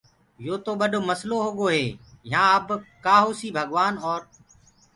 [0.45, 1.83] يو تو ٻڏو مسلو هوگو هي
[2.31, 2.67] يهآن اب
[3.03, 4.21] ڪآ هوسيٚ ڀگوآن اور